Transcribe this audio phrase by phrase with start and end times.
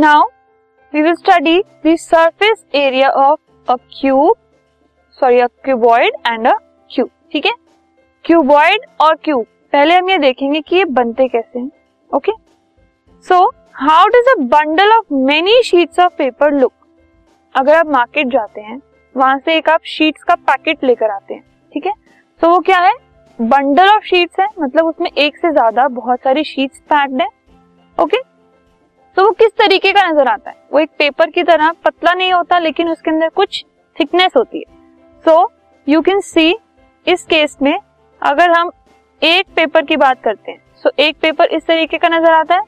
[0.00, 0.22] Now
[0.94, 4.36] we will study the surface area of a cube
[5.20, 6.52] sorry a cuboid and a
[6.90, 7.52] cube ठीक है?
[8.24, 11.70] Cuboid और cube पहले हम ये देखेंगे कि ये बनते कैसे हैं
[12.10, 12.32] okay
[13.26, 13.42] so
[13.74, 16.72] how does a bundle of many sheets of paper look
[17.54, 18.80] अगर आप मार्केट जाते हैं,
[19.14, 21.42] वहाँ से एक आप शीट्स का पैकेट लेकर आते हैं,
[21.74, 21.92] ठीक है?
[22.40, 22.94] तो वो क्या है?
[23.38, 27.28] बंडल ऑफ़ शीट्स है मतलब उसमें एक से ज़्यादा बहुत सारी शीट्स पैक्ड है
[27.98, 28.29] ओके
[29.20, 30.56] तो वो किस तरीके का नज़र आता है?
[30.72, 33.64] वो एक पेपर की तरह पतला नहीं होता, लेकिन उसके अंदर कुछ
[33.96, 34.64] थिकनेस होती है।
[35.24, 35.50] सो
[35.86, 36.54] यू कैन सी
[37.06, 37.78] इस केस में
[38.22, 38.70] अगर हम
[39.22, 42.54] एक पेपर की बात करते हैं सो so एक पेपर इस तरीके का नज़र आता
[42.54, 42.62] है।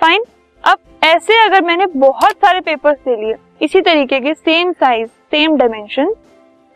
[0.00, 0.24] फाइन
[0.64, 5.56] अब ऐसे अगर मैंने बहुत सारे पेपर्स ले लिए, इसी तरीके के सेम साइज़ सेम
[5.56, 6.14] डायमेंशन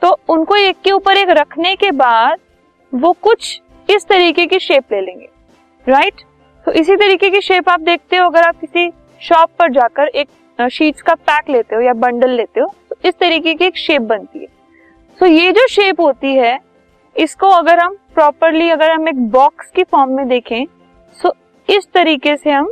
[0.03, 2.39] तो उनको एक के ऊपर एक रखने के बाद
[2.93, 5.29] वो कुछ इस तरीके की शेप ले लेंगे।
[5.87, 6.31] Right right?
[6.67, 10.69] तो इसी तरीके की शेप आप देखते हो, अगर आप किसी शॉप पर जाकर एक
[10.71, 14.03] शीट्स का पैक लेते हो या बंडल लेते हो तो इस तरीके की एक शेप
[14.03, 16.59] बनती है। सो so ये जो शेप होती है,
[17.17, 20.65] इसको अगर हम प्रॉपरली अगर हम एक बॉक्स की फॉर्म में देखें
[21.19, 21.33] सो
[21.69, 22.71] इस तरीके से हम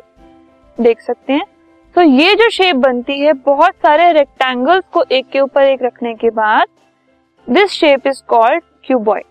[0.78, 1.44] देख सकते हैं।
[1.94, 6.14] तो ये जो शेप बनती है, बहुत सारे रेक्टेंगल्स को एक के ऊपर एक रखने
[6.14, 6.66] के बाद
[7.46, 9.24] this shape is called cuboid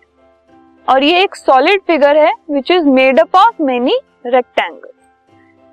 [0.88, 4.92] और ये एक सॉलिड फिगर है which is made up of many rectangles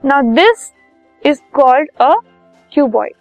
[0.03, 0.71] now this
[1.21, 2.13] is called a
[2.71, 3.13] cuboid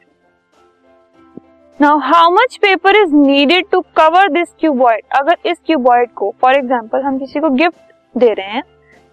[1.80, 6.54] now how much paper is needed to cover this cuboid अगर इस क्यूबॉइड को for
[6.54, 8.62] example हम किसी को गिफ्ट दे रहे हैं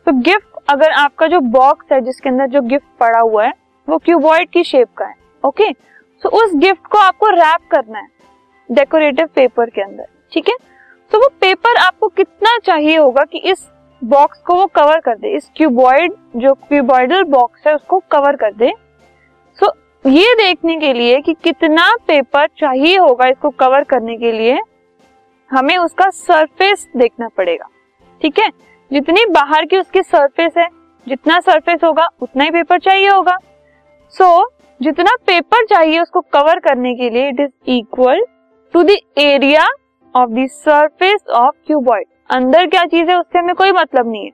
[0.07, 3.53] तो गिफ्ट अगर आपका जो बॉक्स है जिसके अंदर जो गिफ्ट पड़ा हुआ है
[3.87, 5.75] वो क्यूबॉइड की शेप का है ओके okay?
[6.23, 8.07] सो so, उस गिफ्ट को आपको रैप करना है
[8.69, 10.55] डेकोरेटिव पेपर के अंदर ठीक है?
[11.13, 13.65] तो वो पेपर आपको कितना चाहिए होगा कि इस
[14.01, 18.53] बॉक्स को वो कवर कर दे इस क्यूबॉइड जो क्यूबॉइडल बॉक्स है उसको कवर कर
[18.53, 18.71] दे।
[19.59, 24.31] सो so, ये देखने के लिए कि कितना पेपर चाहिए होगा इसको कवर करने के
[24.31, 24.57] लिए
[25.51, 27.67] हमें उसका सरफेस देखना पड़ेगा।
[28.21, 28.49] ठीक है?
[28.91, 30.67] जितनी बाहर की उसकी सरफेस है
[31.07, 33.37] जितना सरफेस होगा उतना ही पेपर चाहिए होगा।
[34.13, 34.49] सो so,
[34.81, 38.25] जितना पेपर चाहिए उसको कवर करने के लिए it is equal
[38.73, 39.67] to the area
[40.15, 44.31] of the surface of cuboid अंदर क्या चीज़ है उससे हमें कोई मतलब नहीं है।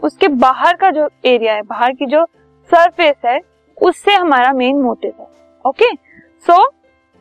[0.00, 2.24] उसके बाहर का जो एरिया है बाहर की जो
[2.70, 3.38] सरफेस है
[3.78, 5.26] उससे हमारा मेन मोटिव है।
[5.64, 6.72] ओके सो so,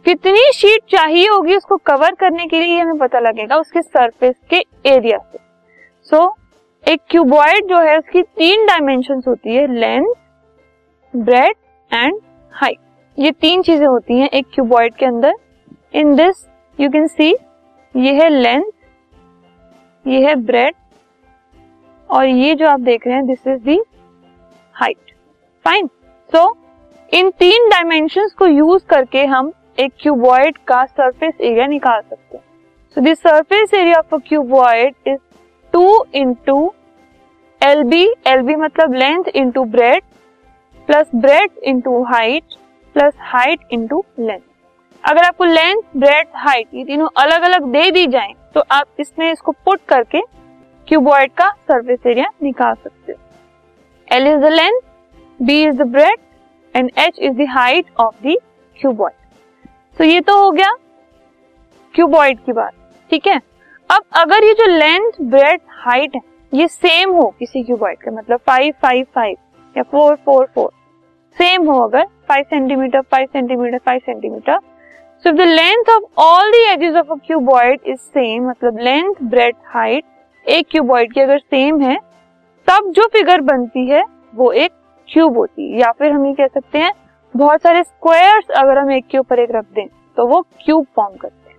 [0.06, 4.64] कितनी शीट चाहिए होगी उसको कवर करने के लिए हमें पता लगेगा उसके सरफेस के
[4.86, 5.38] एरिया से।
[6.08, 6.30] सो so,
[6.84, 10.14] एक क्यूबॉइड जो है उसकी तीन डायमेंशन होती है लेंथ
[11.14, 11.56] ब्रेड
[11.92, 12.20] एंड
[12.54, 12.78] हाइट
[13.18, 15.34] ये तीन चीज़ें होती हैं एक क्यूबॉइड के अंदर।
[15.94, 16.46] In this
[16.78, 17.36] you can see
[17.96, 18.72] ये है लेंथ,
[20.06, 20.76] ये है ब्रेड,
[22.10, 23.80] और ये जो आप देख रहे हैं this is the
[24.76, 25.14] height
[25.66, 25.88] fine
[26.30, 26.42] so
[27.12, 32.44] इन तीन डायमेंशंस को यूज़ करके हम एक क्यूबॉइड का सरफेस एरिया निकाल सकते हैं।
[32.98, 35.20] So the surface area of a cuboid is
[35.74, 36.74] two into
[37.62, 40.04] L B L B मतलब length into breadth
[40.90, 42.56] plus breadth into height
[42.96, 44.42] plus height into length
[45.04, 49.32] अगर आपको लेंथ ब्रेड हाइट ये तीनों अलग अलग दे दी जाए तो आप इसमें
[49.32, 50.22] इसको पुट करके
[50.88, 53.18] क्यूबॉइड का सरफेस एरिया निकाल सकते हो।
[54.08, 54.80] L is the length
[55.40, 56.20] B is the breadth
[56.76, 58.36] and H is the height of the
[58.78, 59.14] cuboid
[59.98, 60.72] तो ये तो हो गया
[61.94, 62.74] क्यूबॉइड की बात,
[63.12, 63.40] ठीक है?
[63.90, 66.22] अब अगर ये जो लेंथ ब्रेड हाइट है,
[66.54, 69.36] ये सेम हो किसी क्यूबॉइड का मतलब फाइव फाइव फाइव
[69.76, 70.72] या फोर फोर फोर
[71.38, 74.60] सेम हो अगर five centimetre five centimetre five centimetre
[75.25, 79.13] so if the length of all the edges of a cuboid is same मतलब लेंथ
[79.30, 80.03] ब्रेड हाइट
[80.46, 81.96] एक cuboid की अगर same है
[82.68, 84.03] तब जो फिगर बनती है
[84.35, 84.72] वो एक
[85.09, 86.91] क्यूब होती है। या फिर हम ये कह सकते हैं
[87.34, 89.88] बहुत सारे स्क्वायर्स अगर हम एक के ऊपर एक रख दें
[90.18, 91.58] तो वो क्यूब फॉर्म करते हैं।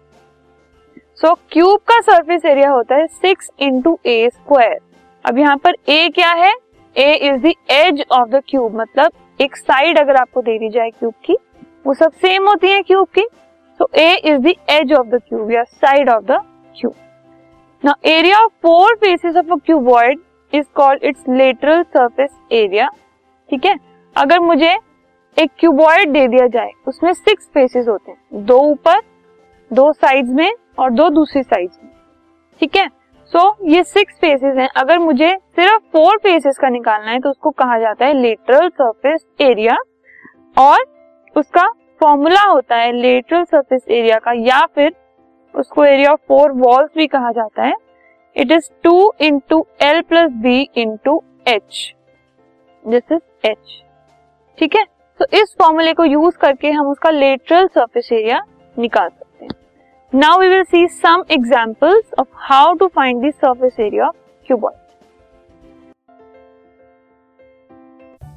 [1.16, 4.78] सो so, क्यूब का सरफेस एरिया होता है सिक्स इंटू ए स्क्वायर
[5.24, 6.52] अब यहाँ पर ए क्या है?
[6.96, 10.90] A is the edge of the cube मतलब एक साइड अगर आपको दे दी जाए
[10.90, 11.36] क्यूब की
[11.86, 13.26] वो सब सेम होती है क्यूब की।
[13.80, 16.38] So A is the edge of the cube या side of the
[16.76, 16.96] cube.
[17.82, 22.88] Now area of four faces of a cuboid is called its lateral surface area.
[23.50, 23.74] ठीक है
[24.16, 24.74] अगर मुझे
[25.36, 29.00] एक क्यूबॉइड दे दिया जाए उसमें सिक्स फेसेस होते हैं दो ऊपर
[29.70, 31.90] दो साइड्स में और दो दूसरी साइड्स में
[32.60, 32.88] ठीक है
[33.32, 37.30] सो so, ये सिक्स फेसेस हैं अगर मुझे सिर्फ़ फोर फेसेस का निकालना है तो
[37.30, 39.76] उसको कहा जाता है लेटरल सरफेस एरिया
[40.56, 40.84] और
[41.36, 41.66] उसका
[42.00, 44.94] फॉर्मूला होता है लेटरल सरफेस एरिया का, या फिर
[45.54, 47.74] उसको एरिया ऑफ़ फोर वॉल्स भी कहा जाता है।
[48.36, 51.94] It is two into L plus B into H
[52.84, 53.82] this is H
[54.58, 54.84] ठीक है?
[55.20, 58.40] तो इस फॉर्मूले को यूज़ करके हम उसका लेटरल सरफेस एरिया
[58.76, 63.80] निकाल सकते हैं। Now we will see some examples of how to find the surface
[63.80, 64.16] area of
[64.48, 64.85] cuboid